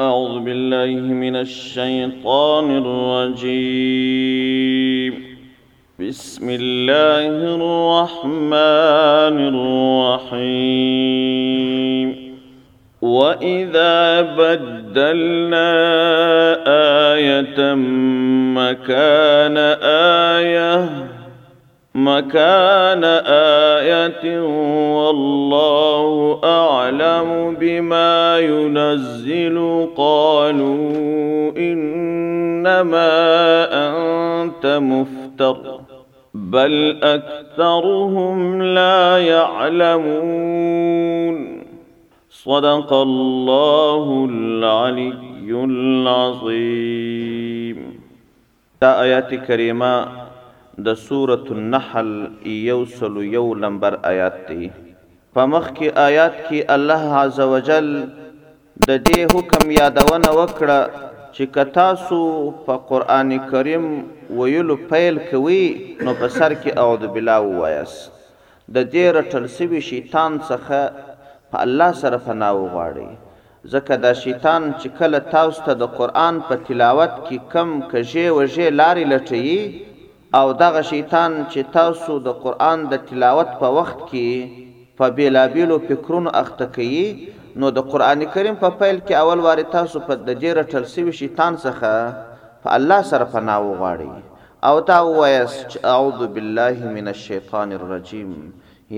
[0.00, 2.70] أعوذ بالله من الشيطان
[3.36, 5.14] الرجيم
[6.00, 12.08] بسم الله الرحمن الرحيم
[13.02, 15.70] وإذا بدلنا
[17.12, 17.74] آية
[18.56, 19.56] مكان
[20.48, 21.09] آية
[21.94, 23.04] مكان
[23.74, 24.40] آية
[24.94, 33.04] والله أعلم بما ينزل قالوا إنما
[33.88, 35.80] أنت مفتر
[36.34, 41.62] بل أكثرهم لا يعلمون
[42.30, 48.00] صدق الله العلي العظيم
[48.80, 50.19] تا آيات كريمه
[50.78, 52.10] د سورۃ النحل
[52.46, 54.68] یو سلو یو لمبر آیات دی
[55.34, 57.88] په مخ کې آیات کې الله عزوجل
[58.88, 60.78] د دې حکم یادونه وکړه
[61.34, 62.20] چې کتا سو
[62.66, 63.90] په قران کریم
[64.42, 65.60] ویلو پیل کوي
[66.00, 67.98] نو په سر کې اعوذ بالله وایس
[68.78, 71.12] د دې رټل سوي شیطان څخه
[71.52, 76.54] په الله سره فنا وغواړي ځکه دا شیطان چې کله تاسو ته د قران په
[76.70, 79.54] تلاوت کې کم کژې وژې لارې لټي
[80.38, 84.66] او دغه شیطان چې تاسو د قران د تلاوت په وخت کې
[84.98, 90.02] په بیلابیلو فکرونو اخته کوي نو د قران کریم په پیل کې اول واري تاسو
[90.10, 96.22] په د ډیره ټلسوي شیطان څخه په الله سره پناه وغواړي او تا وایست اعوذ
[96.38, 98.30] بالله من الشیطان الرجیم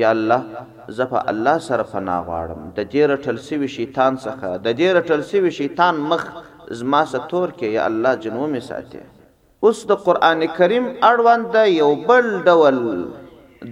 [0.03, 5.57] یا الله زف الله سره پناه غواړم د ډیره ټلسوي شیطان څخه د ډیره ټلسوي
[5.63, 6.29] شیطان مخ
[6.85, 9.03] زما ستور کې یا الله جنومي ساتي
[9.69, 12.77] اوس د قران کریم اړوند یو بل ډول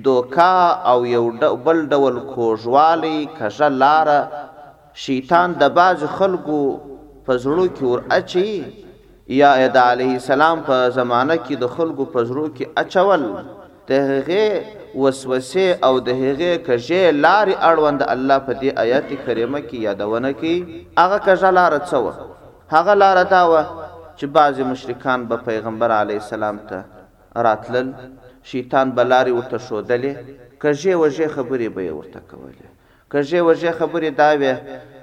[0.07, 0.59] دوکا
[0.93, 1.25] او یو
[1.67, 4.09] بل ډول کوژوالی کژه لار
[5.07, 6.61] شیطان د باز خلکو
[7.27, 8.51] په زړه کې ور اچي
[9.41, 13.23] یا ادا علیه السلام په زمانه کې د خلکو په زړه کې اچول
[13.89, 14.47] دهغه
[15.05, 20.57] وسوسه او دهغه کژه لار اړوند الله په دې آیات کریمه کې یادونه کوي
[21.05, 22.03] هغه کژه لار څو
[22.75, 23.65] هغه لار داوه
[24.21, 26.79] چې بعضی مشرکان به پیغمبر علی السلام ته
[27.47, 27.89] راتلل
[28.51, 30.13] شیطان بلاری ورته شودلې
[30.63, 32.67] کژې وژې خبرې به ورته کولې
[33.13, 34.55] کژې وژې خبرې دا وې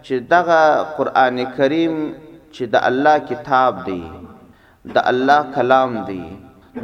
[0.05, 0.61] چې دغه
[0.97, 1.95] قران کریم
[2.55, 4.03] چې د الله کتاب دی
[4.97, 6.25] د الله کلام دی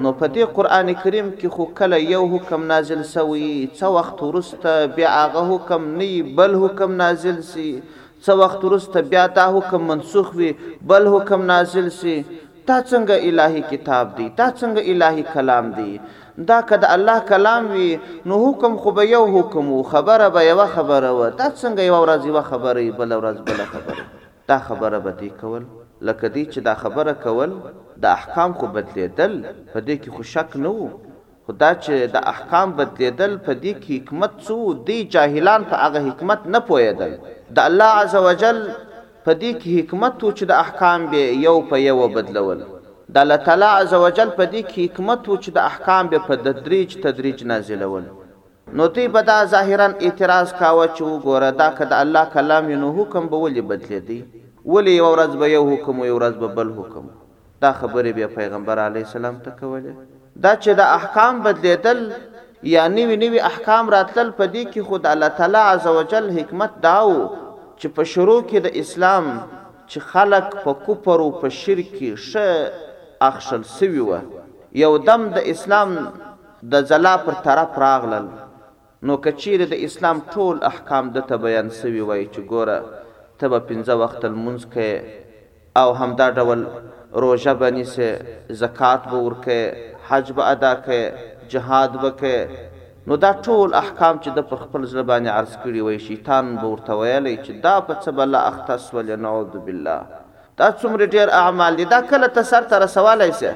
[0.01, 4.73] نو په دې قران کریم کې خو کله یو حکم نازل سوی څو وخت ورسته
[4.97, 6.09] بیا هغه حکم نه
[6.41, 7.71] بل حکم نازل سي
[8.25, 10.49] څو وخت وروسته بیا دا حکم منسوخ وي
[10.89, 12.11] بل حکم نازل سي
[12.69, 15.89] دا څنګه الهي کتاب دی دا څنګه الهي کلام دی
[16.51, 17.87] دا کده الله کلام وي
[18.31, 21.97] نو حکم خو به یو حکم او خبره به یو خبره و دا څنګه یو
[22.03, 24.03] ورځ یو خبره بل ورځ بل خبره
[24.53, 25.59] دا خبره به دی کول
[26.07, 27.51] لکه دی چې دا خبره کول
[28.05, 29.33] د احکام خو بدلیدل
[29.73, 30.87] په دې کې خو شک نه وو
[31.51, 34.61] خدا چې د احکام بدلیدل په دې کې حکمت څو
[34.91, 37.13] دی جاهلان په هغه حکمت نه پوهېدل
[37.55, 38.57] د الله عزوجل
[39.25, 42.61] په دې کې حکمت او چې د احکام به یو په یو بدلول
[43.15, 46.95] د الله تعالی عزوجل په دې کې حکمت او چې د احکام به په تدریج
[47.03, 48.03] تدریج نازلول
[48.79, 52.75] نو دوی به دا ظاهرا اعتراض کاوه چې وګوره دا که د الله کلام یې
[52.75, 54.21] نو حکم به ولې بدلېدی
[54.73, 57.05] ولې یوه ورځ به یو حکم یوه ورځ به بل حکم
[57.67, 59.93] دا خبرې بیا پیغمبر علیه السلام ته کولې
[60.47, 62.01] دا چې د احکام بدلېدل
[62.71, 67.15] یا نوي نوي احکام راتلل په دې کې خود الله تعالی عزوجل حکمت داو
[67.83, 69.25] چې په شروع کې د اسلام
[69.89, 72.31] چې خلق په کوپر او په شرک کې ش
[73.29, 74.11] اخشل سوي و
[74.83, 75.89] یو دم د اسلام
[76.71, 78.27] د زلا پر طرف راغلل
[79.07, 82.77] نو کچیر د اسلام ټول احکام د ته بیان سوي وای چې ګوره
[83.39, 84.91] ته په پنځه وخت المنځ کې
[85.81, 86.61] او همدا ډول
[87.23, 88.09] روزه بنی سه
[88.61, 89.59] زکات به ورکه
[90.07, 91.03] حج به ادا کړي
[91.51, 92.37] جهاد وکړي
[93.09, 97.33] نو دا ټول احکام چې د پر خپل زبانه عرض کړی وای شیطان ورته ویلی
[97.45, 100.19] چې دا په څه بل اختص ول نعوذ بالله
[100.61, 103.51] دا څومره ډیر اعمال دي دا کله ته سر تر سوالای سي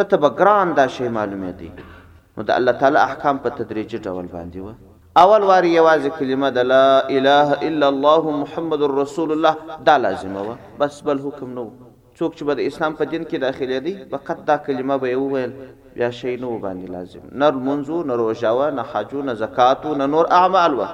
[0.00, 4.66] د تبګران دا شی معلومه دي نو د الله تعالی احکام په تدریجي ډول باندې
[4.66, 4.90] و
[5.22, 10.58] اول واری یوازې کلمه د لا اله الا الله محمد رسول الله دا لازمه و
[10.84, 14.58] بس بل حکم نو څوک چې د اسلام په دین کې داخلي دي فقط دا
[14.68, 15.56] کلمه به وویل
[15.94, 20.26] بیا شی نو باندې لازم نه منځو نه روزاوه نه حجو نه زکاتو نه نور
[20.36, 20.86] اعمال و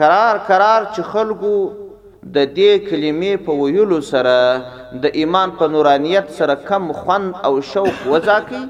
[0.00, 1.54] قرار قرار چې خلکو
[2.36, 8.06] د دې کلمې په ویلو سره د ایمان په نورانیت سره کم خوند او شوق
[8.12, 8.62] وځاکی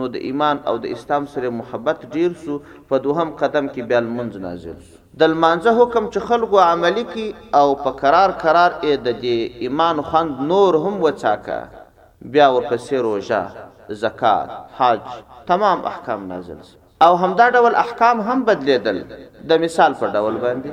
[0.00, 4.00] نو د ایمان او د اسلام سره محبت ډیر سو په دوهم قدم کې بیا
[4.08, 4.82] منځ نازل
[5.20, 7.28] د لمانځه حکم چې خلکو عملی کی
[7.60, 11.86] او په قرار قرار اې د دې ایمان خوند نور هم وڅاکه
[12.34, 13.42] بیا ورپسې روزه
[13.88, 15.00] زکات حج
[15.46, 16.56] تمام احکام نازل
[17.02, 19.04] او همدا ډول احکام هم بدلیدل
[19.48, 20.70] د مثال په ډول باندې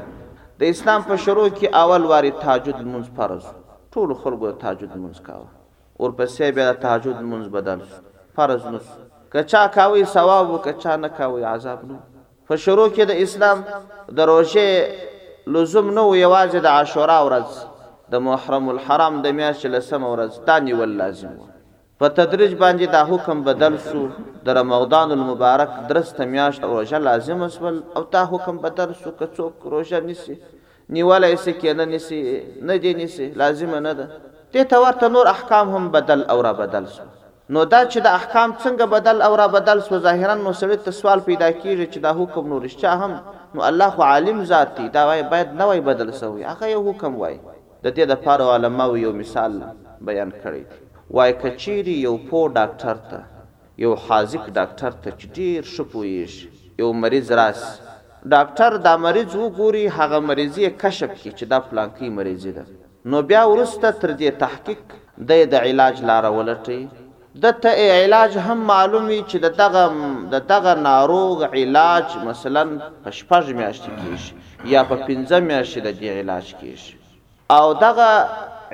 [0.60, 3.44] د اسلام په شروع کې اول واری تهجد منځ فرض
[3.92, 5.50] ټول خلکو تهجد منځ کاوه
[6.00, 7.82] ورپسې بیا تهجد منځ بدل
[8.36, 8.78] فرض نو
[9.34, 11.98] کچا کاوي ثواب کچا نه کاوي عذاب نو
[12.48, 13.64] په شروع کې د اسلام
[14.20, 15.08] د روزه
[15.58, 17.50] لزوم نو یواز د عاشورا ورځ
[18.16, 21.48] د محرم الحرام د میاشتې لسم ورځ دانی ول لازم و
[22.02, 24.00] په تدریج باندې دا حکم بدل سو
[24.46, 29.26] در رمضان المبارک درسته میاشت او روزه لازم اسول او تا حکم بدل سو که
[29.36, 30.36] څوک روزه نیسی
[30.96, 32.20] نیولای سي کنه نیسی
[32.70, 34.06] نه دی نیسی لازم نه ده
[34.54, 37.04] ته تورته نور احکام هم بدل او را بدل سو
[37.56, 40.92] نو دا چې د احکام څنګه بدل او را بدل سو ظاهرا نو سړی ته
[41.02, 43.12] سوال پیدا کیږي چې دا حکم نور شته هم
[43.60, 46.82] نو الله خو عالم ذات دی دا وای باید نه وای بدل سوی هغه یو
[46.90, 49.54] حکم وای د دې د فارو علماء یو مثال
[50.10, 53.20] بیان کړی دی وای کچيري یو پو ډاکټر ته
[53.84, 56.34] یو حاذق ډاکټر ته چې ډیر شپويش
[56.82, 57.62] یو مریض راس
[58.34, 62.64] ډاکټر دا مریض وګوري هغه مریضي کشف کی چې دا پلانکی مریضي ده
[63.12, 64.82] نو بیا ورسته تر دې تحقیق
[65.30, 66.82] د د علاج لار ولټي
[67.44, 67.72] د ته
[68.04, 69.86] علاج هم معلومي چې دغه
[70.54, 72.64] دغه ناروغ علاج مثلا
[73.04, 74.28] پشپژ میاشت کیش
[74.74, 76.84] یا په 15 میاشت د علاج کیش
[77.58, 78.10] او دغه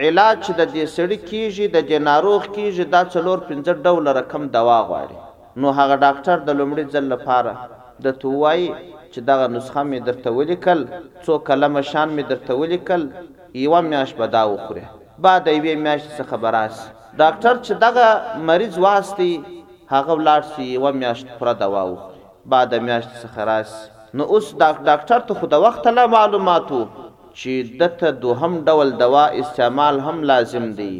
[0.07, 4.75] علاج د دې سړی کیږي د دې ناروغ کیږي دا څلور پنځه ډول رقم دوا
[4.91, 5.17] غواړي
[5.63, 7.53] نو هغه ډاکټر د لومړي ځل لپاره
[8.05, 8.61] د توای
[9.13, 10.79] چې دغه نسخه می درته ولیکل
[11.25, 13.01] څو کلمه شان می درته ولیکل
[13.65, 14.85] یو میاش به دا وخوره
[15.27, 16.77] بعد یې میاش څه خبر اس
[17.23, 18.07] ډاکټر چې دغه
[18.51, 19.29] مریض واستي
[19.95, 22.17] هغه ولاړ سي یو میاش پر دوا وخوره
[22.55, 23.71] بعد میاش څه خراس
[24.19, 26.81] نو اوس ډاکټر ته خو د وخت له معلوماتو
[27.37, 30.93] چې دته دوهم ډول دوا استعمال هم لازم دی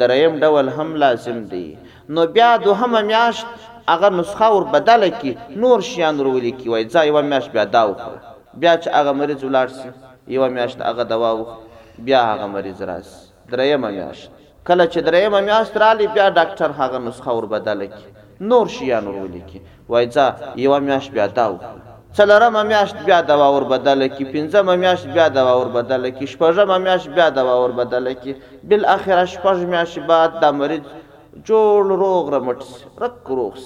[0.00, 1.66] دریم ډول هم لازم دی
[2.14, 3.46] نو بیا دوهم میاشت
[3.92, 5.32] هغه نسخه ور بدله کی
[5.64, 8.12] نور شیان ورولې کی وای ځای و میاشت بیا دا وخو
[8.60, 9.90] بیا چې هغه مریض ولاړ شي
[10.36, 11.60] یو میاشت هغه دوا وخو
[12.08, 13.14] بیا هغه مریض راس
[13.54, 14.30] دریم میاشت
[14.68, 18.10] کله چې دریم میاشت رالی بیا ډاکټر هغه نسخه ور بدله کی
[18.52, 20.28] نور شیان ورولې کی وای ځا
[20.66, 21.83] یو میاشت بیا دا وخو
[22.18, 26.76] څلورمه میاشت بیا دوا ور بدله کی پنځمه میاشت بیا دوا ور بدله کی شپږمه
[26.84, 28.34] میاشت بیا دوا ور بدله کی
[28.72, 30.84] بل اخر شپږ میاشت بعد د مریض
[31.48, 32.72] جوړ روغ رمټس
[33.04, 33.64] رک روغس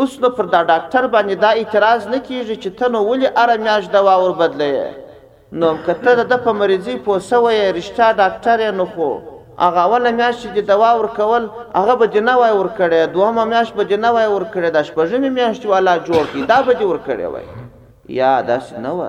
[0.00, 3.56] اوس نو پر دا ډاکټر باندې دا اعتراض نه کیږي چې ته نو ولې اره
[3.66, 9.10] میاشت دوا ور بدلې نو کته د په مریضي پوسوي رښتا ډاکټر نه خو
[9.58, 14.10] هغه اوله میاشت چې دوا ورکول هغه به جنا وای ورکړې دوه میاشت به جنا
[14.16, 17.64] وای ورکړې د شپږمې میاشتې والا جوړ کی دا به جوړ کړې وای
[18.08, 19.00] یا داس نه و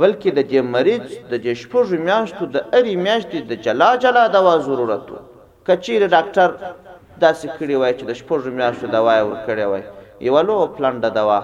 [0.00, 5.06] بلکې د جمریج د جشپوږ میاشتو د اړې میاشتې د جلا جلا دوا ضرورت
[5.66, 6.48] کچیر ډاکټر
[7.20, 9.82] داسې کړی وای چې د شپږ میاشتو دوا ور کړی وای
[10.28, 11.38] یو لو پلان د دوا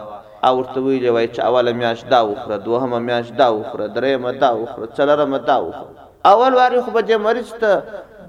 [0.47, 4.51] او ورته ویلې وای چې اوله میاشت دا وخوره دوهمه میاشت دا وخوره درېمه دا
[4.63, 6.01] وخوره څلرمه دا وخوره
[6.33, 7.83] اول واری خو به دې مریض ته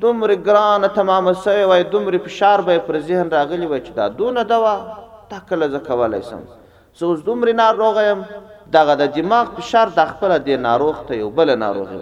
[0.03, 4.43] دومره ګرانه تمامه سوی وای دومره فشار به پر ذهن راغلی وای چې دا دونه
[4.53, 4.75] دوا
[5.29, 6.41] تا کله زه کولی سم
[6.99, 8.19] زه اوس دومره ناروغه یم
[8.77, 12.01] دغه د دماغ فشار د خپل د ناروغ ته یو بل ناروغي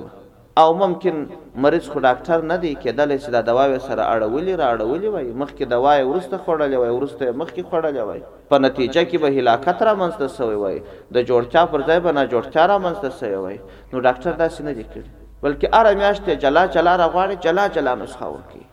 [0.62, 1.24] او ممکن
[1.64, 5.66] مریض خو ډاکټر نه دی کېدلی چې دا دوا سره اړولې را اړولې وای مخکې
[5.76, 9.94] دوا یې ورسته خوړلې وای ورسته مخکې خوړلې وای په نتیجه کې به هلاکت را
[9.96, 10.78] منځته سوی وای
[11.14, 13.58] د جوړچا پر ځای به نه جوړچا را منځته سوی وای
[13.94, 15.08] نو ډاکټر داسې نه دی کړی
[15.44, 18.66] بلکې اره میاشتې جلا جلا راغواړي جلا جلا نسخه ورکي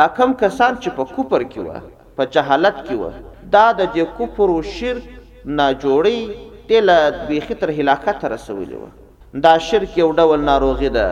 [0.00, 3.10] دا کم کسان چې په کوپر کې و په جهالت کې و
[3.58, 5.02] دا د دې کوپر او شرک
[5.60, 6.18] ناجوړی
[6.72, 6.90] تل
[7.28, 8.86] بیخی تر هلاکت رسولې و
[9.46, 11.06] دا شرک یو ډول ناروغي ده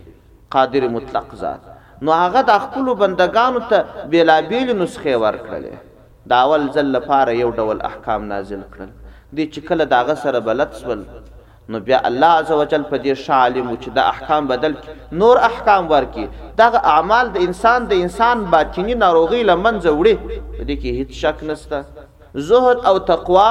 [0.57, 1.69] قادر مطلق ذات
[2.09, 7.85] نو هغه د خپل بندگانو ته بیلابیل نسخه ورکړلې دا اول ځل لپاره یو ډول
[7.93, 8.93] احکام نازل کړل
[9.33, 11.05] دي چې کله داغه سره بلد سول
[11.73, 14.75] نو بیا الله عزوجل په دې شالم چې د احکام بدل
[15.23, 16.27] نور احکام ورکی
[16.61, 21.43] دا اعمال د انسان د انسان باطینی ناروغي لمنځه وړي په دې کې هیڅ شک
[21.51, 23.49] نشته زهد او تقوا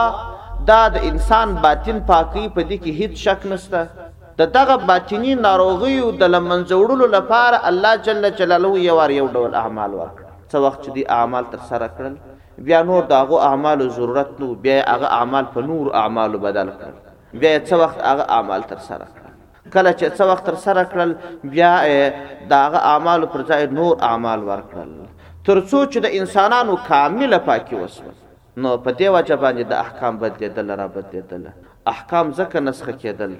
[0.69, 4.09] دا د انسان باطن پاکي په دې کې هیڅ شک نشته
[4.41, 9.25] د دغه باطینی ناروغي او د لمنځه وړلو لپاره الله جل جلاله یو وار یو
[9.35, 13.89] ډول اعمال ورکړ څه وخت چې دې اعمال تر سره کړل بیا نور داغه اعمال
[13.99, 17.04] ضرورت نو بیا هغه اعمال په نور اعمال بدل کړل
[17.41, 19.07] بیا څه وخت هغه اعمال تر سره
[19.73, 21.11] کله چې څه وخت تر سره کړل
[21.55, 21.71] بیا
[22.53, 24.91] داغه اعمال پر ځای نور اعمال ورکړل
[25.49, 28.09] تر څو چې د انسانانو کامل پاکي وسو
[28.63, 31.47] نو په دې وجه باندې د احکام بدلیدل را بدلیدل
[31.93, 33.33] احکام ځکه نسخه کېدل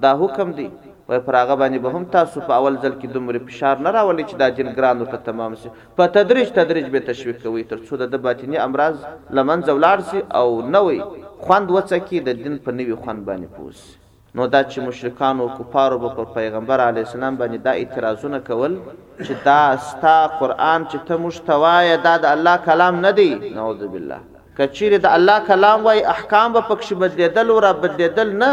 [0.05, 0.65] دا حکم دی
[1.09, 4.25] و پر هغه باندې به هم تاسو په اول ځل کې دومره فشار نه راولي
[4.25, 7.97] چې دا جن ګران ورته تمام شي په تدریج تدریج به تشویق کوي تر څو
[8.03, 8.97] د باطینی امراض
[9.39, 11.01] لمن زولار شي او نوې
[11.47, 15.99] خوند وڅکی د دین په نوې خوند باندې پوسی نو دا چې مشرکان او کفارو
[16.05, 21.17] به پر پیغمبر علی السلام باندې دا اعتراضونه کول چې دا ستا قران چې ته
[21.27, 24.23] مشتوای دا د الله کلام نه دی نعوذ بالله
[24.59, 28.53] کچیر د الله کلام وای احکام به پکښ بدلیدل او را بدلیدل نه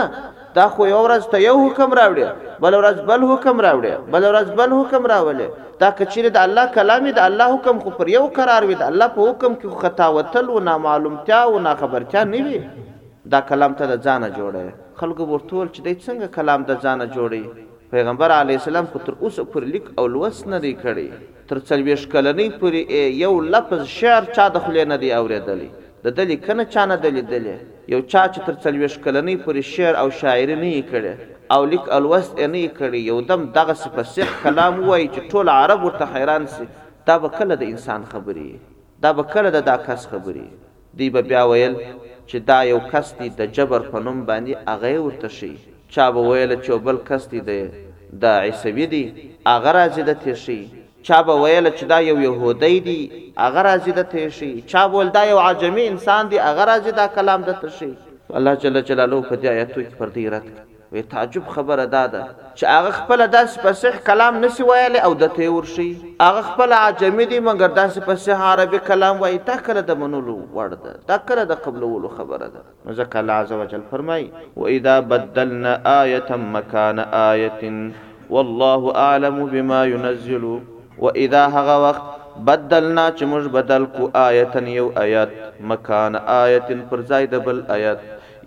[0.56, 2.26] دا خو یو ورځ ته یو حکم راوړي
[2.66, 5.48] بل ورځ بل حکم راوړي بل ورځ بل حکم راولې
[5.84, 9.08] دا کچیر د الله کلام د الله حکم خو پر یو قرار وي د الله
[9.18, 12.58] په حکم کې خطا وتل او نامعلومتیا او ناخبرتیا نه وي
[13.36, 17.70] دا کلام ته د ځانه جوړه خلکو ورته چې د څنګه کلام د ځانه جوړي
[17.94, 22.08] پیغمبر علی السلام خو تر اوسه پر لیک او لوس نه دی کړی تر څلويش
[22.16, 25.72] کلنې پر یو لفظ شعر چا د خلې نه دی اوریدلی
[26.06, 27.56] د دلی کنه چانه دلی دلی
[27.94, 31.14] یو چا چې تر څلويش کلنې پورې شعر او شاعري نه کړي
[31.54, 36.10] او لیک الوست نه کړي یو دم دغه سپسخ کلام وای چې ټول عرب ورته
[36.16, 36.66] حیران سي
[37.12, 38.48] دا به کله د انسان خبري
[39.06, 40.48] دا به کله د دا کس خبري
[40.98, 41.76] دی به بیا ویل
[42.28, 45.52] چې دا یو کس دی د جبر په نوم باندې اغه ورته شي
[45.94, 47.42] چا به ویل چې بل کس دی
[48.24, 49.06] د عیسوی دی
[49.46, 50.62] اغه راځي د تیشي
[51.04, 53.00] چا به ویل چې دا یو يهودي دی
[53.38, 57.06] هغه راځي د ته شي چا بول دا یو عجمي انسان دی هغه راځي دا
[57.20, 57.88] کلام د ته شي
[58.42, 62.22] الله جل جلاله په دې آیاتو کې پر دې رات وی تعجب خبره دا ده
[62.56, 65.88] چې هغه خپل داسې فصیح کلام نسی ویلی او د ته ورشي
[66.24, 70.82] هغه خپل عجمی دی مګر داسې فصیح عربي کلام وایي تا کله د منولو وړ
[70.88, 74.28] ده تا کله د قبولولو خبره ده نو ځکه الله عزوجل فرمای
[74.64, 77.64] و اذا بدلنا آیه مکان آیه
[78.36, 80.46] والله اعلم بما ينزل
[81.00, 82.04] و اذا هغه وخت
[82.50, 85.30] بدلنا چې موږ بدل کو آیتن یو آیات
[85.72, 88.00] مکان آیتن پر ځای د بل آیات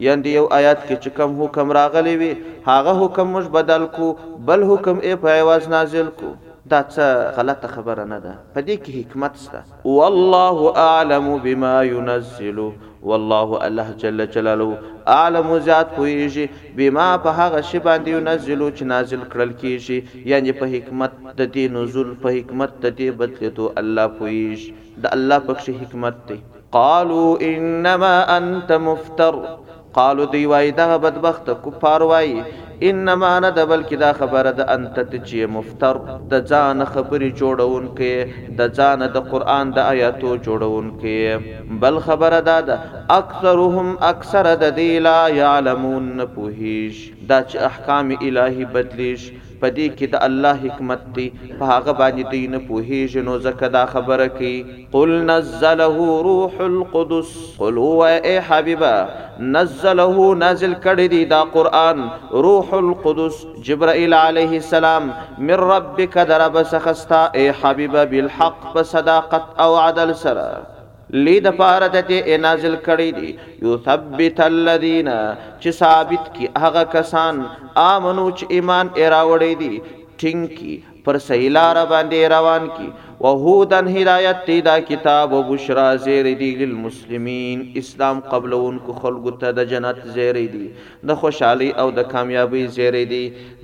[0.06, 2.32] یعنی یو آیات کې چې کوم حکم راغلی وي
[2.70, 4.06] هغه حکم موږ بدل کو
[4.50, 6.30] بل حکم یې په ایواز نازل کو
[6.72, 7.06] دا څه
[7.36, 9.60] غلطه خبره نه ده په دې کې حکمت شته
[9.96, 10.56] والله
[10.90, 12.58] اعلم بما ينزل
[13.08, 14.70] والله الله جل جلاله
[15.18, 16.46] اعلم ذات کویږي
[16.78, 19.96] بما په هغه شی باندې ينزل چې نازل کړل کیږي
[20.32, 24.68] یعنی په حکمت د دې نزول په حکمت د دې بدلته الله کویږي
[25.04, 26.38] د الله پکې حکمت دی
[26.78, 29.34] قالوا انما انت مفتر
[29.96, 32.30] قالو دی وای دا بدبخت کفار وای
[32.90, 34.96] انما نه د بلکې دا خبره د انت
[35.26, 35.94] چې مفتر
[36.32, 38.14] د ځان خبري جوړون کې
[38.62, 42.76] د ځان د قران د آیاتو جوړون کې بل خبره دا ده
[43.20, 46.96] اکثرهم اکثر د دی لا یعلمون پوهیش
[47.32, 49.22] دا چې احکام الهي بدلیش
[49.64, 51.26] پدې کې د الله حکمت دی
[51.58, 54.56] په هغه باندې دین پوهې جنو زکه دا خبره کوي
[54.96, 57.30] قل نزله روح القدس
[57.60, 58.94] قل هو اي حبيبا
[59.54, 62.04] نزله نازل کړی دی دا قران
[62.48, 63.40] روح القدس
[63.70, 70.48] جبرائيل عليه السلام من ربك درب سخستا اي حبيبا بالحق بصداقت او عدل سره
[71.14, 73.28] لید پارت ته نازل کړی دی
[73.64, 77.36] یو ثبت الذین چې ثابت کی هغه کسان
[77.82, 79.78] امنو چې ایمان ایراوړی دی
[80.22, 80.74] ټینکی
[81.08, 82.86] پر صحیح لار باندې روان کی
[83.26, 89.52] وهودن هدایت دی دا کتاب او بشرا زیر دی للمسلمین اسلام قبلون کو خلق ته
[89.60, 90.62] د جنت زیر دی
[91.10, 93.20] د خوشحالی او د کامیابی زیر دی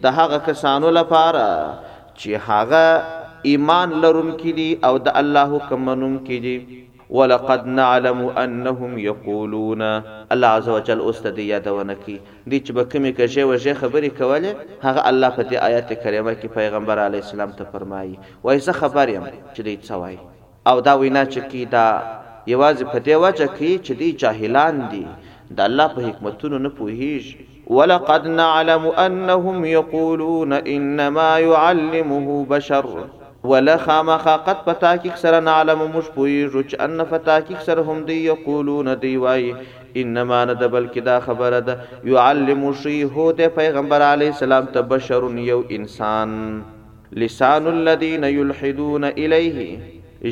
[0.06, 6.56] د هغه کسانو لپاره چې هغه ایمان لرونکي دي او د الله حکم منونکي دي
[7.10, 9.82] ولقد نعلم انهم يقولون
[10.32, 12.14] الله عز وجل استدی یادونه کی
[12.46, 16.98] دي چې بکمه کژه وجه خبرې کوله هغه الله په دې آیت کریمه کې پیغمبر
[17.06, 18.14] علی السلام ته فرمایي
[18.44, 20.16] وای زه خبر يم چې دې څوای
[20.72, 21.84] او دا وینا چې کی دا
[22.46, 25.06] یوازې په دې وجه کې چې دې جاهلان دي
[25.50, 32.86] د الله په حکمتونو نه پوهیږي ولقد نعلم انهم يقولون انما يعلمه بشر
[33.48, 38.94] ولا خامخا قد پتاکیک سره نعلم مش پوی رچ ان فتاکیک سره هم دی یقولون
[39.04, 39.52] دی وای
[39.94, 41.78] انما ند بلکې دا خبره ده
[42.14, 46.34] يعلم شی هو د پیغمبر علی السلام ته بشر یو انسان
[47.22, 49.78] لسان الذين يلحدون الیه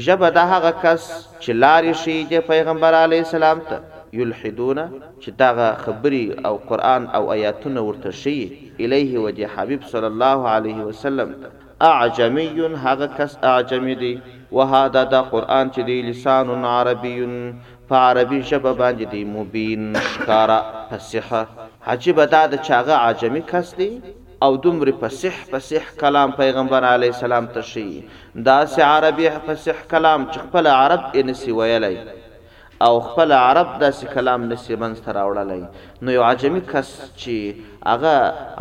[0.08, 1.06] جب دا هغه کس
[1.40, 3.80] چې لارې شي د پیغمبر علی السلام ته
[4.18, 4.82] یلحدون
[5.20, 8.36] چې دا خبري او قران او آیاتونه ورته شي
[8.80, 12.46] الیه وجه حبیب صلی الله علیه وسلم ته اعجمی
[12.84, 14.20] هغه کس اعجمی دی
[14.52, 17.16] وهذا دا قران چې دی لسان عربی
[17.88, 20.58] په عربي ژبه باندې دی مبین کارا
[20.90, 21.42] فصحه
[21.86, 23.92] عجیب دا د چاغه عجمی کس دی
[24.44, 27.90] او دومره فصح فصح کلام پیغمبر علی سلام تشی
[28.46, 31.96] دا سی عربی فصح کلام چې خپل عرب ان سی ویلی
[32.86, 35.66] او خپل عرب داسې کلام نشي منځ راوړلای
[36.08, 38.14] نو یو عجمی کس چې هغه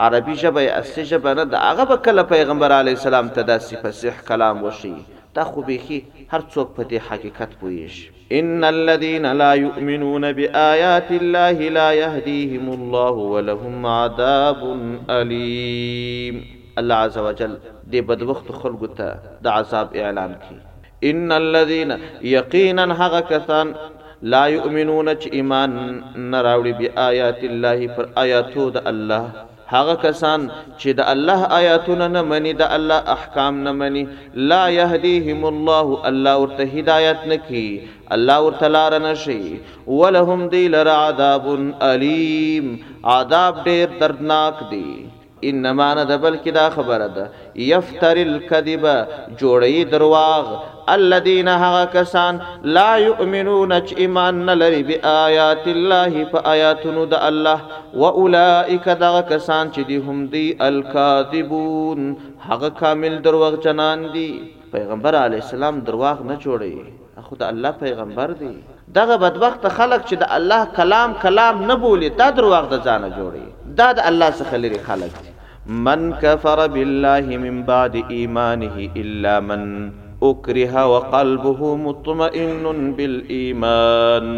[0.06, 3.76] عربي ژبه یې اصلي ژبه نه ده هغه به کله پیغمبر علی السلام ته داسې
[3.84, 4.94] فصیح کلام وشي
[5.40, 11.70] دا خو بیخي هر څوک په دې حقیقت پوهیږي ان الذين لا يؤمنون بآيات الله
[11.76, 14.64] لا يهديهم الله ولهم عذاب
[15.18, 16.40] اليم
[16.84, 17.54] الله عزوجل
[17.92, 19.16] دې بدبخت خلکو ته
[19.50, 21.96] د عذاب اعلان کړي ان الذين
[22.34, 23.74] يقينا هغه کسان
[24.22, 25.72] لا یؤمنون چې ایمان
[26.32, 29.24] نه راوړي بی آیات الله پر آیاتو د الله
[29.74, 30.42] هغه کسان
[30.80, 34.04] چې د الله آیاتونه نه مني د الله احکام نه مني
[34.52, 37.68] لا يهديهم الله الله ورته هدایت نکي
[38.18, 39.44] الله ورته لار نشي
[40.00, 41.46] ولهم دی لر عذاب
[41.90, 42.68] الیم
[43.18, 44.88] عذاب ډیر دردناک دی
[45.50, 47.26] انما نه د بلکې دا خبره ده
[47.72, 48.84] یفتر الکذب
[49.42, 50.46] جوړی درواغ
[50.98, 52.34] الذين هغه کسان
[52.78, 57.58] لا يؤمنون چې ایمان نه لري بیاات الله په آیاتونو د الله
[58.04, 62.00] واولائک دا کسان چې دی هم دی الکاذبون
[62.50, 64.30] هغه کامل درواغ جنان دی
[64.72, 68.54] پیغمبر علی السلام درواغ نه جوړی خو د الله پیغمبر دی
[68.96, 73.44] دغه بدبخت خلک چې د الله کلام کلام نه بولي دا دروغ د ځانه جوړي
[73.82, 75.34] دا د الله څخه لري خلک دي
[75.88, 79.66] من كفر بالله من بعد ايمانه الا من
[80.30, 84.32] اكره وقلبه مطمئن بالايمان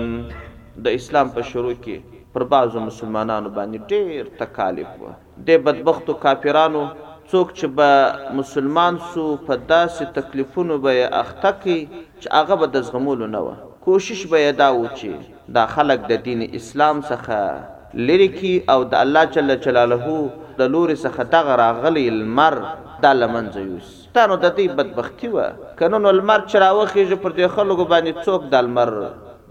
[0.87, 5.13] د اسلام په شروع کې پر بعضو مسلمانانو باندې ډېر تکالیف و
[5.51, 12.39] د بدبختو کافرانو څوک چې به مسلمان سو په داسې تکلیفونو به اخته کی چې
[12.41, 15.11] هغه به د زغمولو نه و کوشش به دا و چې
[15.55, 20.15] دا خلک د دین اسلام څخه لری کی او د الله جل جلاله
[20.57, 22.57] د لوري څخه دغه راغلی المر
[23.05, 25.45] دا لمنځه یوس تانو د دې بدبختی و
[25.81, 28.91] کنه نو المر چراوخه پر دې خلکو باندې څوک د المر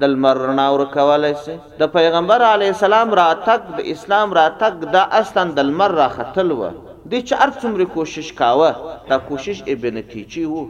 [0.00, 4.84] د المرنا ور کولای شي د پیغمبر علی السلام را تک د اسلام را تک
[4.98, 6.68] د اصلا د المر را ختل و
[7.14, 10.66] د چ ارڅومره کوشش کاوه دا کوشش ابن تیچی وو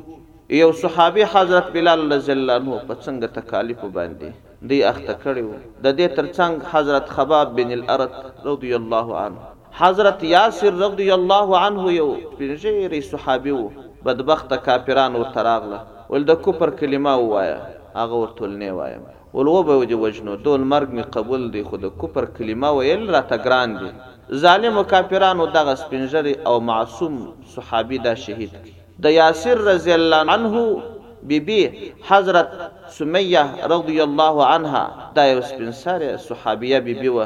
[0.56, 4.28] یو صحابي حضرت بلال رضی الله عنه په څنګه تکالیف باندې
[4.70, 5.50] دی اخته کړیو
[5.84, 8.14] د دې ترڅنګ حضرت خباب بن الارت
[8.46, 9.40] رضی الله عنه
[9.80, 12.08] حضرت یاسر رضی الله عنه یو
[12.38, 13.66] پیژری صحابي وو
[14.08, 15.80] بدبخت کافرانو تراغله
[16.14, 17.58] ول د کوپر کلمه وایا
[18.00, 19.04] هغه ورته نه وایم
[19.36, 23.22] ول و به وجنو دول مرګ می قبول دی خو د کوپر کلمه ویل را
[23.32, 23.92] تګران دی
[24.48, 27.22] ظالم او کافرانو دغه سپینجری او معصوم
[27.60, 30.52] صحابي دا شهید کی د یاسر رضی الله عنه
[31.28, 32.48] بیبي بی حضرت
[32.98, 34.84] سمیه رضی الله عنها
[35.18, 37.18] دا یو سپنسره صحابیه بیبي و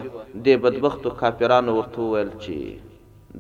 [0.45, 2.57] د بدبختو کافرانو ورته ویل چې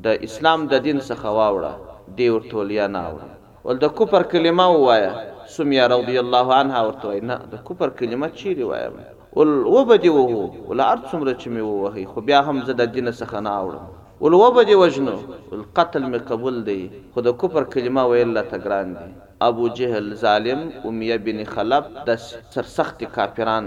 [0.04, 1.72] د اسلام د دین څخه واوړه
[2.16, 3.34] دی ورتولیا نه واوړه
[3.66, 5.12] ول د کوپر کلمه وایا
[5.56, 8.94] سمیه رضی الله عنها ورته نه د کوپر کلمه چیرې وایم
[9.36, 10.24] ول وبدی وو
[10.70, 13.84] ول ارڅومره چې می وو خو بیا هم زه د دین څخه نه اوړم
[14.24, 15.16] ولوبه دی وجنو
[15.56, 16.80] القتل می قبول دی
[17.12, 19.08] خو د کفر کلمه ویل لا تګران دی
[19.48, 22.18] ابو جهل ظالم امیه بن خلب د
[22.54, 23.64] سرسخت کافران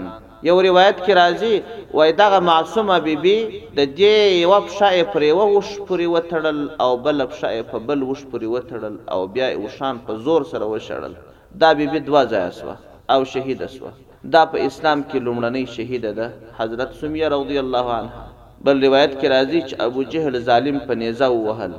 [0.48, 1.54] یو روایت کې راځي
[1.98, 7.18] وای دغه معصومه بیبي د دې یو بشای پر یو وش پر وتړل او بل
[7.32, 11.12] بشای په بل وش پر وتړل او بیا وشان په زور سره وشړل
[11.66, 12.76] دا بیبي دوا ځای اسوه
[13.16, 13.90] او شهید اسوه
[14.38, 16.26] دا په اسلام کې لومړنۍ شهید ده
[16.62, 18.24] حضرت سمیه رضی الله عنها
[18.64, 21.72] بل روایت کې راځي چې ابو جهل ظالم په نیزه وهل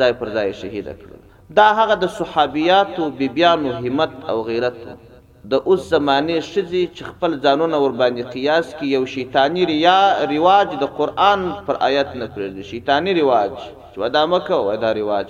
[0.00, 1.10] ځای پر ځای شهید کړ
[1.58, 4.76] دا هغه د صحابياتو بیبيانو همت او غیرت
[5.52, 9.98] د اوس زمانه شذي چې خپل ځانونه ور باندې قیاس کې یو شیطانی ریا
[10.34, 13.52] رواج د قران پر آیت نه کړل شیطانی رواج
[13.92, 15.28] چې ودا مکه ودا رواج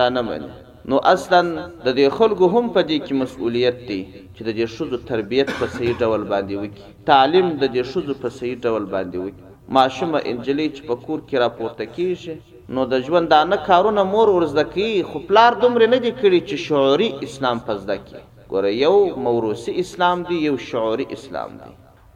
[0.00, 0.50] دا نه مانی
[0.90, 1.40] نو اصلا
[1.84, 4.00] د دې خلکو هم په دې کې مسؤلیت دی
[4.34, 8.28] چې د دې شذو تربيت په صحیح ډول باندې وکړي تعلیم د دې شذو په
[8.40, 13.30] صحیح ډول باندې وکړي ماشومه انجلی چې په کور کې راپورته کیږي نو د ژوند
[13.32, 17.96] دانه کارونه مور ورزده کی خو پلار دومره نه دی کړی چې شعوري اسلام پزده
[18.10, 18.20] کی
[18.52, 21.70] ګوره یو موروثي اسلام دی یو شعوري اسلام دی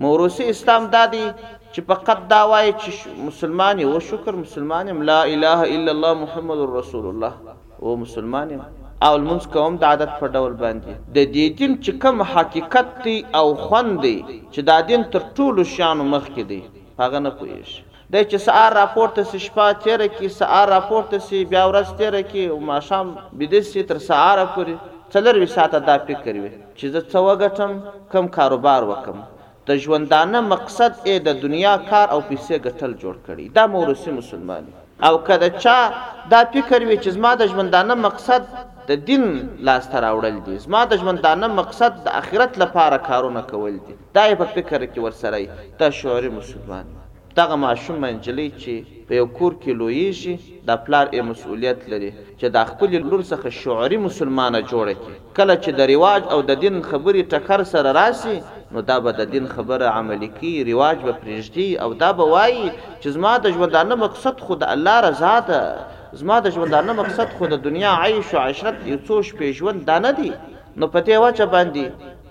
[0.06, 1.22] موروثي اسلام دادی
[1.72, 7.08] چې فقط دا وایي چې مسلمان یو شکر مسلمان لا اله الا الله محمد رسول
[7.12, 8.56] الله او مسلمان
[9.06, 13.16] او المنس کوم د عادت په ډول باندې د دې دین چې کوم حقیقت دی
[13.42, 16.60] او خوند دی چې دا دین تر ټولو شانو مخ کې دی
[17.02, 17.78] هغه نه پوهیږي
[18.14, 22.58] د چې سهار راپورته شپه تیر کی سهار راپورته سی بیا ورځ تیر کی او
[22.70, 23.06] ماښام
[23.40, 24.74] بيدسي تر سهار پورې
[25.16, 27.72] څلور وی ساعت دا فکر وي چې زه څو غټم
[28.14, 29.18] کم کاروبار وکم
[29.68, 34.74] د ژوندانه مقصد اې د دنیا کار او پیسې ګټل جوړ کړي دا مورسي مسلمانۍ
[35.04, 35.76] او کله چا
[36.30, 38.42] دا فکر وی چې زما د ژوندانه مقصد
[38.88, 39.24] د دین
[39.68, 44.38] لاسته راوړل دي زما د ژوندانه مقصد د اخرت لپاره کارونه کول دي دا یې
[44.42, 46.94] په فکر کې ورسره دا شعوري مسلمان
[47.40, 52.46] دغه ماشوم منجلې چې په یو کور کې لویږي د پلار یې مسؤلیت لري چې
[52.58, 56.80] د خپل لور څخه شعوري مسلمانه جوړه کړي کله چې د ریواج او د دین
[56.90, 58.38] خبرې ټکر سره راسي
[58.74, 62.66] نو دا به د دین خبره عملی کی رواج به پرېږدي او دا به وایي
[63.02, 65.60] چې زما د ژوندانه مقصد خو د الله رضا ده
[66.20, 69.96] زما د ژوندانه مقصد خو د دنیا عیش او عشرت یو څو شپې ژوند دا
[70.06, 70.30] نه دی
[70.78, 71.84] نو پته واچ باندې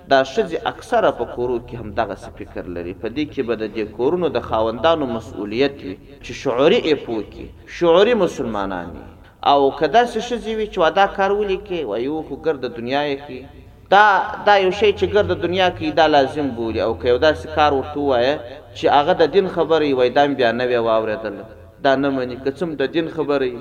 [0.10, 3.96] دا شذي اکثره په کورو کې هم دغه فکر لري په دې کې به د
[3.98, 7.46] کورونو د خاوندانو مسؤلیت وي چې شعوري اپو کې
[7.78, 9.04] شعوري مسلمانانی
[9.54, 13.40] او کدا څه شذي وي چې واده کار ولي کې وایو خو ګرد دنیا کې
[13.94, 14.06] دا
[14.48, 17.74] دا یو شی چې ګرد دنیا کې دا لازم ګوري او که یو داسې کار
[17.74, 18.30] ورته وایي
[18.78, 21.36] چې هغه د دین خبرې وای دام بیا نه وی واوریدل
[21.88, 23.54] دا نه مني که څوم د دین خبرې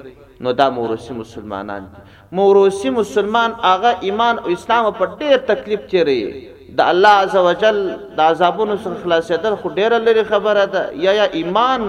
[0.47, 2.01] نو دا موروثي مسلمانان دي
[2.39, 7.79] موروثي مسلمان هغه ایمان او اسلام په ډېر تکلیف چیرې د الله عزوجل
[8.21, 11.81] د عذابونو څخه خلاصېدل خو ډېر لري خبره ده یا یا ایمان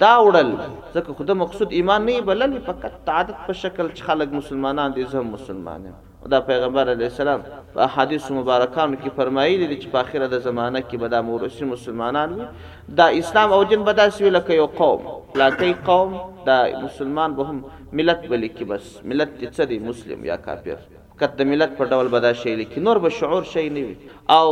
[0.00, 0.50] دا وړل
[0.94, 5.20] ځکه خود مقصود ایمان نه بلل فقط عادت په شکل چې خلک مسلمانان دي زه
[5.36, 5.94] مسلمان یم
[6.30, 7.40] دا پیغمبر علی السلام
[7.72, 11.68] په احادیث مبارکانو کې فرمایلی دي چې په اخره د زمانہ کې به د مورثین
[11.72, 12.46] مسلمانان وي
[13.00, 16.14] دا اسلام او جن به داسې لکه یو قوم لکه قوم
[16.46, 20.80] دا مسلمان به هم ملت بلی کې بس ملت څه دی مسلم یا کافر
[21.18, 24.50] کته د ملت په ډول بدا شي لکه نور به شعور شي نه وي او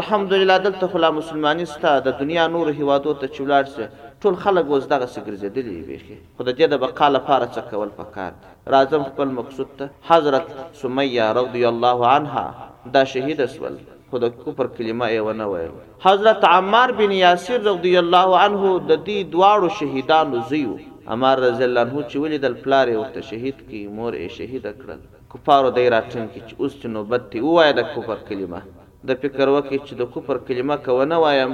[0.00, 3.88] الحمدلله دلته خلا مسلمانستا د دنیا نور هوادو ته چولار سي
[4.24, 8.32] ټول خلک اوس دغه سګرځېدلې ویخي خو د دې د بقا لپاره څه کول پکار
[8.74, 10.46] راځم خپل مقصود ته حضرت
[10.82, 12.46] سمیه رضی الله عنها
[12.94, 13.74] دا شهید اسول
[14.10, 15.74] خو د کفر کلمه یې ونه ویل
[16.06, 20.74] حضرت عمار بن یاسر رضی الله عنه د دې دواړو شهیدانو زیو
[21.16, 25.00] عمار رضی الله عنه چې ولیدل پلار یې ورته شهید کی مور یې شهید کړل
[25.32, 28.60] کفارو دایره ټینګ کی چې اوس چې نوبت دی وای د کفر کلمه
[29.08, 31.52] د فکر وکړي چې د کفر کلمه کونه وایم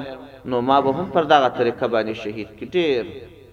[0.53, 3.07] نو ما به هم پر دغه طریقه باندې شهید کټیر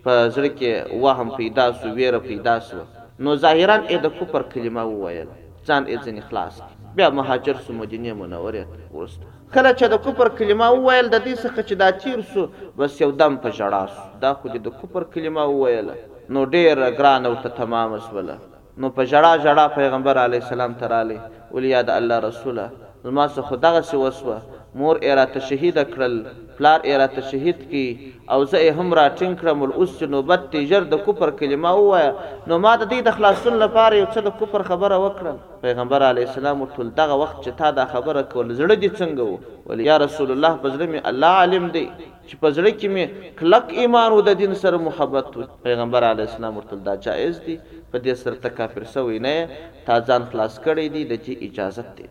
[0.06, 2.80] په ځړ کې وهم پیدا سو ویره پیدا سو
[3.24, 5.28] نو ظاهرا اې د کفر کلمه وویل
[5.68, 6.62] ځان اې ځن اخلاص
[7.00, 8.64] بیا مهاجر سو مدینه منورې
[8.98, 9.20] ورست
[9.56, 12.48] کله چې د کفر کلمه وویل د دې څخه چې دا تیر سو
[12.80, 15.92] بس یو دم په جړا سو دا خو د کفر کلمه وویل
[16.38, 18.36] نو ډیر ګران او ته تمام وسوله
[18.82, 22.68] نو په جړا جړا پیغمبر علی السلام تراله ولیا د الله رسوله
[23.06, 24.38] زما څخه دغه څه وسوه
[24.80, 26.16] مور اراته شهید کړل
[26.58, 27.86] پلار اراته شهید کی
[28.34, 32.08] او زه هم را ټینګ کړم اوس نوبت تجر د کوپر کلمه وای
[32.52, 35.34] نو ما د دې د خلاصون لپاره یو څه د کوپر خبره وکړه
[35.64, 39.38] پیغمبر علی السلام ټول دغه وخت چې تا دا خبره کول زړه دې څنګه وو
[39.74, 41.86] ول یا رسول الله بزرمه الله عالم دی
[42.28, 46.58] چې پزړه کې مې کلک ایمان و د دین سره محبت و پیغمبر علی السلام
[46.62, 47.56] ورته دا جائز دی
[47.92, 52.08] په دې سره تکافر سوې نه تا ځان خلاص کړی دی د چې اجازه دی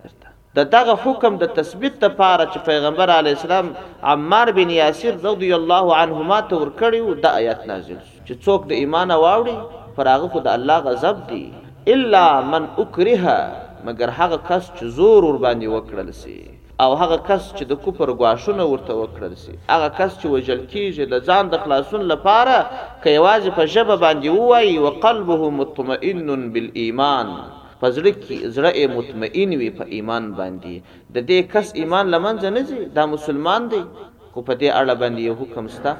[0.58, 3.66] د دغه حکم د تثبیت لپاره چې پیغمبر علی السلام
[4.12, 8.80] عمار بن یاسر رضی الله عنهما ته ور کړیو د آیات نازل چې څوک د
[8.80, 9.56] ایمان واوړي
[9.96, 11.42] فراغه خو د الله غضب دی
[11.94, 13.36] الا من اکره
[13.88, 16.38] مگر هغه کس چې زور ور باندې وکړل سي
[16.86, 21.04] او هغه کس چې د کوپر غواښونه ورته وکړل سي هغه کس چې وجل کیږي
[21.12, 22.56] د ځان د خلاصون لپاره
[23.04, 27.28] کوي واځ په جبه باندې وایي وقلبه مطمئن بالایمان
[27.80, 30.74] پزړه کې زړه مطمئن وي په ایمان باندې
[31.14, 33.82] د دې کس ایمان لمنځ نه ځي دا مسلمان دی
[34.32, 35.92] خو په دې اړه باندې یو حکم شته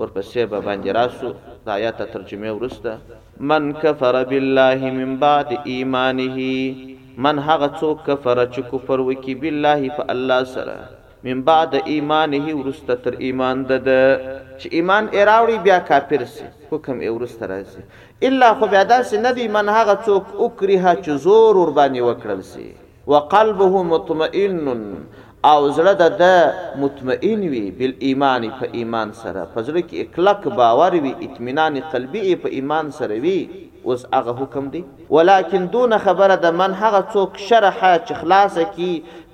[0.00, 1.28] ورپسې به باندې راسو
[1.64, 2.90] د آیات ترجمه ورسته
[3.50, 6.38] من کفر بالله من بعد ایمانه
[7.24, 10.76] من هغه څوک کفر چې کفر وکي بالله په الله سره
[11.26, 13.78] من بعد ایمانه ورسته تر ایمان ده
[14.60, 19.30] چې ایمان ایراوړي بیا کافر سي حکم یې ورسته راځي الا خو بیا داسې نه
[19.38, 22.66] دی من هغه څوک وکریه چې زور ور باندې وکړل سي
[23.12, 24.56] وقلبه مطمئن
[25.52, 30.98] او زړه د مطمئن وي بل ایمان په ایمان سره په زړه کې اکلک باور
[31.06, 33.38] وي اطمینان قلبي په ایمان سره وي
[33.92, 34.80] اوس هغه حکم دی
[35.16, 38.88] ولیکن دون خبره د من هغه څوک شرح چې خلاص کی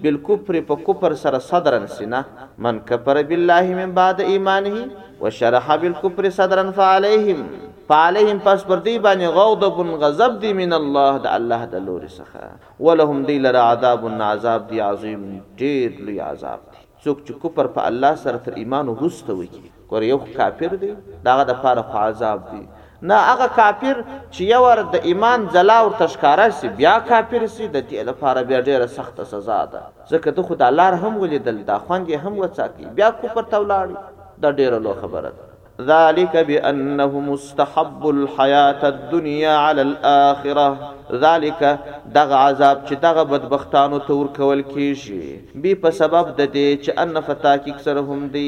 [0.07, 2.23] بالکفر په کفر سره صدرن سینا
[2.67, 4.83] من کفر بالله من بعد ایمانه
[5.21, 7.45] وشرح بالکفر صدرن فعليهم
[7.93, 12.85] فعليهم پس پر دی باندې غضب غضب دی من الله د الله د لوري څخه
[12.89, 15.25] ولهم دی لرا عذاب عذاب دی عظیم
[15.63, 19.49] ډیر لوی عذاب دی څوک چې کفر په الله سره تر ایمان وروسته وي
[19.95, 20.95] ګور یو کافر دی
[21.31, 22.63] داغه د پاره عذاب دی
[23.09, 23.99] نه هغه کافر
[24.33, 28.43] چې یو ور د ایمان جلا او تشکاره سي بیا کافر سي د دې لپاره
[28.51, 32.91] بیا ډیره سخت سزا ده ځکه ته خدای لار هم ولیدل دا خوند هم وڅاکي
[33.01, 35.49] بیا کو پر تولاړي دا ډیره لو خبره ده
[35.89, 41.83] ذلك بانه مستحب الحیات الدنيا على الاخره ذلك
[42.17, 47.25] دغه عذاب چې دغه بدبختانو تور کول کیږي به په سبب د دې چې ان
[47.31, 48.47] فتاک اکثر هم دی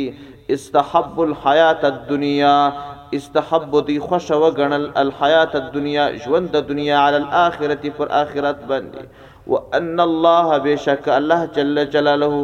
[0.57, 2.55] استحب الحیات الدنيا
[3.19, 9.31] استحب دی خوش و غنل الحیات الدنیا ژوند د دنیا علی الاخرته پر اخرت باندې
[9.55, 12.39] وان الله بشک الله جل جلاله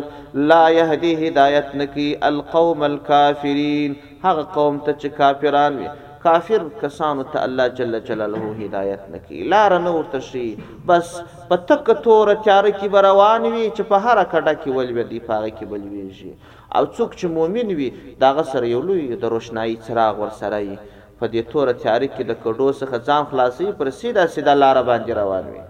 [0.52, 5.88] لا يهدي هدایت نکی القوم الكافرین هغه قوم ته چې کافران وي
[6.26, 10.44] کافر کسانو ته الله جل جلاله هدایت نکی لار نه ورته شي
[10.92, 11.14] بس
[11.54, 15.72] پتک تور چار کی بروان وی چې په هر کډه کې ولوي دی پاره کې
[15.74, 16.36] بلوي شي
[16.76, 17.88] او څوک چې مؤمن وي
[18.24, 20.76] داغه سره یو لوی د روشنايي څراغ ور سره وي
[21.18, 25.12] په دې تور تیارې کې د کډو څخه ځان خلاصي پر سیده سیده لار باندې
[25.20, 25.60] روان وي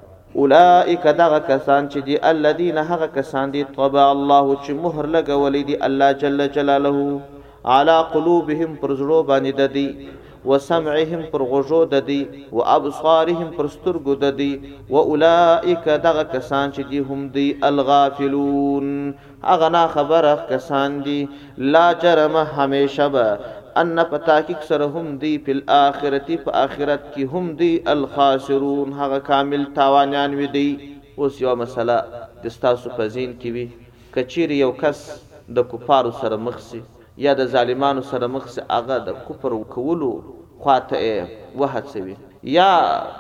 [0.41, 5.77] اولئک دغه کسان چې دی الذين هغه کسان دی طبع الله چې مهر لګولې دی
[5.87, 7.21] الله جل جلاله
[7.77, 9.89] على قلوبهم پر زړه باندې ددی
[10.51, 12.21] و سمعهم پر غوږو د دی
[12.57, 14.51] و ابصارهم پر سترګو د دی
[14.91, 18.89] و اولئک دغه کسان چې دی هم دی الغافلون
[19.45, 23.39] اغه نه خبره کسان دي لا جرم همیشه به
[23.77, 29.65] ان پتاکیک سره هم دی په اخرتی په اخرت کې هم دی الخاسرون هغه کامل
[29.75, 30.69] تاوانیان وي دی
[31.19, 31.97] اوس یو مسله
[32.45, 33.67] د ستاسو په ذهن کې وي
[34.15, 34.99] کچیر یو کس
[35.57, 36.81] د کفارو سره مخ سي
[37.27, 40.11] یا د ظالمانو سره مخ سي هغه د کفر وکولو
[40.65, 41.05] خواته
[41.59, 42.71] وهڅوي یا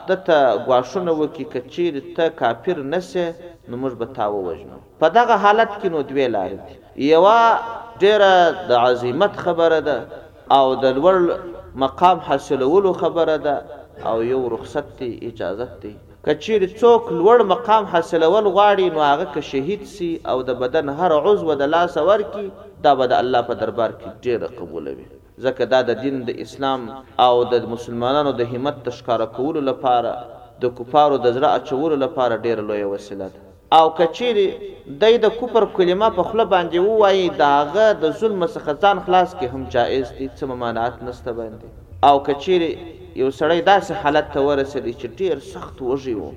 [0.08, 3.24] د ته غواښونه وکي کچیر ته کافر نسه
[3.68, 6.74] نو موږ به تا ووجنو په دغه حالت کې نو دوی لارې دي
[7.12, 7.40] یوا
[8.02, 8.34] ډیره
[8.68, 9.98] د عظمت خبره ده
[10.56, 11.16] او د لوړ
[11.84, 13.56] مقام حاصلولو خبره ده
[14.08, 15.94] او یو رخصت دی اجازه دی
[16.26, 21.12] کچیر څوک لوړ مقام حاصلول غواړي نو هغه که شهید سي او د بدن هر
[21.24, 22.46] عضو د لاس ورکی
[22.84, 25.06] دا به د الله په دربار کې ډیره قبول وي
[25.44, 26.80] ځکه دا د دین د اسلام
[27.26, 30.12] او د مسلمانانو د همت تشکار کولو لپاره
[30.62, 33.38] د کفارو د زړه اچولو لپاره ډیره لویه وسیله ده
[33.78, 34.36] او کچیر
[35.02, 39.46] دای د کوپر کلمه په خله باندې وایي داغه د ظلم څخه ځان خلاص کې
[39.54, 41.68] هم جائز دي څه ممانعت نشته باندې
[42.08, 42.62] او کچیر
[43.22, 46.32] یو سړی داسې حالت ته ورسېد چې ډیر سخت وږي وو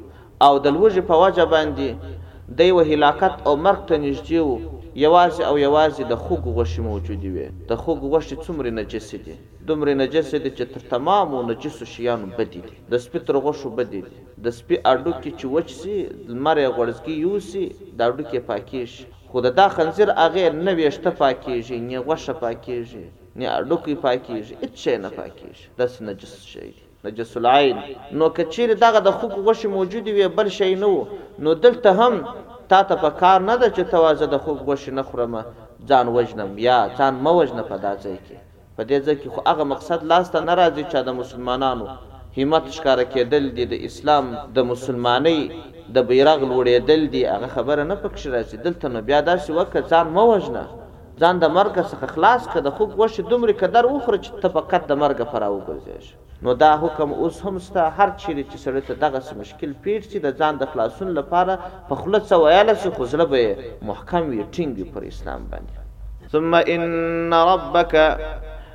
[0.46, 1.90] او د لوږې په وجه باندې
[2.62, 4.58] دی و هلاکت او مرګ ته نږدې وو
[5.06, 9.36] یوازې او یوازې د خوګ غوښې موجودي وي د خوګ غوښې څومره نجس دي
[9.68, 13.88] دومره نجس دي چې تر تمامو نجسو شیانو بد دي د سپي تر غوښو بد
[13.94, 14.02] دي
[14.44, 15.96] د سپي اډو کې چې وچ سي
[16.34, 17.64] لمر غړزګي یوسي
[17.98, 18.92] دا اډو کې پاکیش
[19.30, 23.06] خو دا, دا خنزیر اغه نه ویشته پاکیږي نه غوښه پاکیږي
[23.40, 27.78] نه اډو کې پاکیږي هیڅ نه پاکیږي د نجس شی دي نجس العين
[28.20, 30.88] نو کچیر دغه د خوګ غوښې موجودي وي بل شی نه
[31.44, 32.14] نو دلته هم
[32.72, 35.34] تا ته په کار نه ده چې توازه د خوب غوښ نه خورم
[35.90, 38.38] ځان وجنم یا ځان مو وجنه په دځای کې
[38.76, 41.86] په دې ځکه خو هغه مقصد لاسته ناراضي چې د مسلمانانو
[42.38, 45.40] همت ښکارا کېدل دي د اسلام د مسلمانۍ
[45.96, 49.82] د بیرغ لوړېدل دي هغه خبره نه پکښ راځي دلته نو بیا دا چې وکړه
[49.92, 50.64] ځان مو وجنه
[51.22, 55.20] ځان د مرګ څخه خلاص کړه خو غوښه دومره قدر اوخره چې تفقط د مرګ
[55.32, 56.06] پر او ګرځېش
[56.44, 60.18] نو دا حکم اوس هم ستا هر چیرې چې سره ته دغه مشکل پیټ چې
[60.22, 61.54] د ځان د خلاصون لپاره
[61.90, 63.44] په خلص ویاله چې خزله به
[63.90, 65.74] محکم وي ټینګ پر اسلام باندې
[66.32, 66.84] ثم ان
[67.52, 67.92] ربک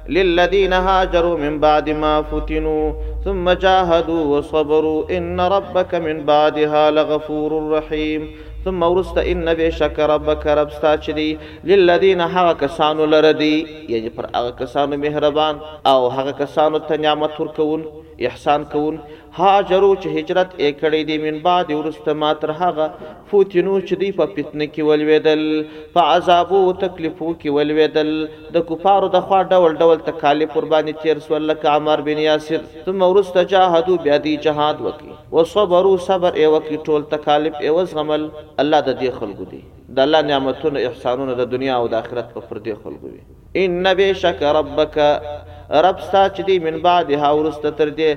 [0.08, 2.92] للذين هاجروا من بعد ما فتنوا
[3.24, 8.30] ثم جاهدوا وصبروا إن ربك من بعدها لغفور رحيم
[8.64, 11.28] ثم ورست ان بشک ربک رب ستا چدی
[11.72, 13.54] للذین هغه کسانو لردی
[13.94, 15.60] یعنی پر هغه کسانو مهربان
[15.92, 17.84] او هغه کسانو ته نعمت ورکون
[18.24, 18.96] احسان کوون
[19.38, 24.08] هاجرو چې هجرت یې کړی دی من بعد ورسته ما تر هغه فوتینو چې دی
[24.20, 25.42] په فتنه کې ولوېدل
[25.96, 31.20] په عذابو او تکلیفو کې ولوېدل د کفارو د خوا ډول ډول تکالیف قرباني تیر
[31.26, 36.30] سول لک عمر بن یاسر ثم ورسته جهادو بیا دی جهاد وکي او صبرو صبر
[36.36, 38.24] یې وکي ټول تکالیف یې وزغمل
[38.64, 39.60] الله د دې خلقو دی
[39.98, 44.42] د الله نعمتونو احسانونو د دنیا او د آخرت په پردي خلقو وي ان بشک
[44.60, 44.98] ربک
[45.70, 48.10] رب ستا چې دی من بعد ها ورست تر دې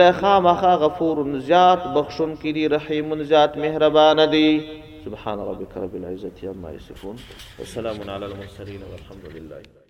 [0.00, 1.16] لخامخ غفور
[1.50, 4.48] زیات بخشون کړي رحیم زیات مهربان دی
[5.06, 7.16] سبحان ربک رب العزه عما یصفون
[7.58, 9.85] والسلام علی المرسلین والحمد لله